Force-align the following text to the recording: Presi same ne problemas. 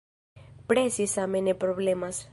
Presi 0.71 1.05
same 1.13 1.43
ne 1.49 1.53
problemas. 1.65 2.25